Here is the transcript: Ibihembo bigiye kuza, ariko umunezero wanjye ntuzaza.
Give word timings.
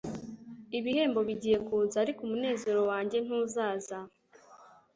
Ibihembo 0.77 1.19
bigiye 1.27 1.57
kuza, 1.67 1.95
ariko 2.03 2.19
umunezero 2.23 2.81
wanjye 2.89 3.17
ntuzaza. 3.25 3.97